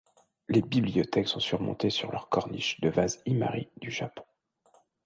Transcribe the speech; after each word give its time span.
Les 0.49 0.63
bibliothèques 0.63 1.27
sont 1.27 1.39
surmontés 1.39 1.91
sur 1.91 2.11
leurs 2.11 2.27
corniches 2.27 2.81
de 2.81 2.89
vases 2.89 3.21
Imari 3.27 3.69
du 3.79 3.91
Japon. 3.91 4.23